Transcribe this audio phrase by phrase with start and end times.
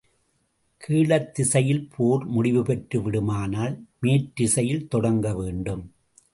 [0.77, 5.83] கீழ்த் திசையில் போர் முடிவுபெற்று விடுமானால், மேற்றிசையில் தொடங்கவேண்டும்.